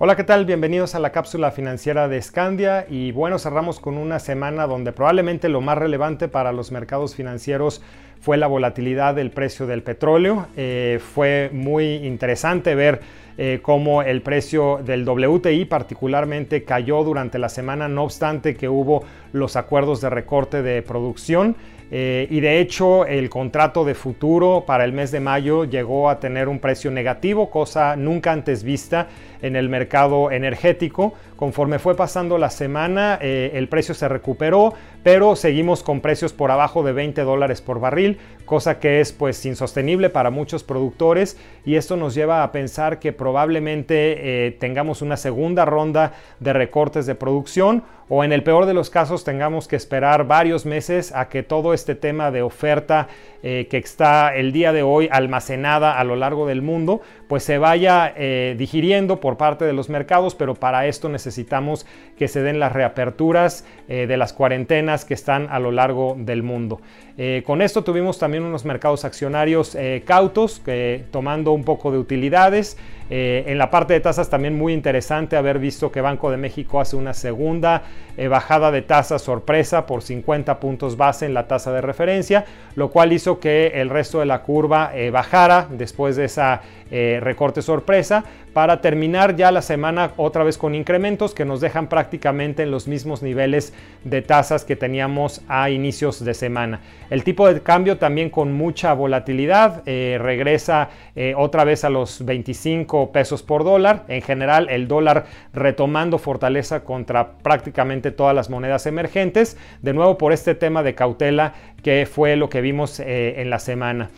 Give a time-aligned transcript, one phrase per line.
[0.00, 0.44] Hola, ¿qué tal?
[0.44, 5.48] Bienvenidos a la cápsula financiera de Scandia y bueno, cerramos con una semana donde probablemente
[5.48, 7.82] lo más relevante para los mercados financieros
[8.20, 10.48] fue la volatilidad del precio del petróleo.
[10.56, 13.00] Eh, fue muy interesante ver
[13.36, 19.04] eh, cómo el precio del WTI particularmente cayó durante la semana, no obstante que hubo
[19.32, 21.54] los acuerdos de recorte de producción.
[21.90, 26.20] Eh, y de hecho el contrato de futuro para el mes de mayo llegó a
[26.20, 29.06] tener un precio negativo, cosa nunca antes vista
[29.40, 31.14] en el mercado energético.
[31.36, 36.50] Conforme fue pasando la semana, eh, el precio se recuperó, pero seguimos con precios por
[36.50, 38.07] abajo de 20 dólares por barril,
[38.48, 43.12] cosa que es pues insostenible para muchos productores y esto nos lleva a pensar que
[43.12, 48.72] probablemente eh, tengamos una segunda ronda de recortes de producción o en el peor de
[48.72, 53.08] los casos tengamos que esperar varios meses a que todo este tema de oferta
[53.42, 57.58] eh, que está el día de hoy almacenada a lo largo del mundo pues se
[57.58, 58.14] vaya
[58.56, 61.84] digiriendo por parte de los mercados, pero para esto necesitamos
[62.16, 66.42] que se den las reaperturas eh, de las cuarentenas que están a lo largo del
[66.42, 66.80] mundo.
[67.16, 70.62] Eh, con esto tuvimos también unos mercados accionarios eh, cautos,
[71.10, 72.76] tomando un poco de utilidades.
[73.10, 76.94] en la parte de tasas también muy interesante haber visto que Banco de México hace
[76.94, 77.82] una segunda
[78.28, 83.12] bajada de tasas sorpresa por 50 puntos base en la tasa de referencia, lo cual
[83.14, 88.24] hizo que el resto de la curva bajara después de esa recorte sorpresa
[88.58, 92.88] para terminar ya la semana otra vez con incrementos que nos dejan prácticamente en los
[92.88, 96.80] mismos niveles de tasas que teníamos a inicios de semana.
[97.08, 102.24] El tipo de cambio también con mucha volatilidad eh, regresa eh, otra vez a los
[102.24, 104.04] 25 pesos por dólar.
[104.08, 109.56] En general el dólar retomando fortaleza contra prácticamente todas las monedas emergentes.
[109.80, 113.58] De nuevo por este tema de cautela que fue lo que vimos eh, en la
[113.58, 114.10] semana.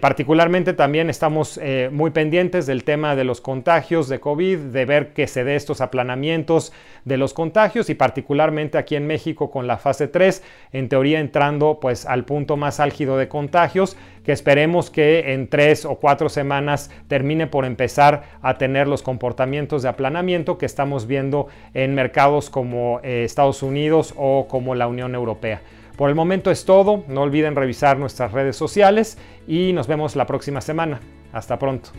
[0.00, 5.26] Particularmente también estamos muy pendientes del tema de los contagios de COVID, de ver que
[5.26, 6.72] se dé estos aplanamientos
[7.04, 10.42] de los contagios y particularmente aquí en México con la fase 3,
[10.72, 15.84] en teoría entrando pues al punto más álgido de contagios, que esperemos que en tres
[15.84, 21.48] o cuatro semanas termine por empezar a tener los comportamientos de aplanamiento que estamos viendo
[21.74, 25.60] en mercados como eh, Estados Unidos o como la Unión Europea.
[25.96, 29.16] Por el momento es todo, no olviden revisar nuestras redes sociales
[29.46, 31.00] y nos vemos la próxima semana.
[31.32, 31.90] Hasta pronto.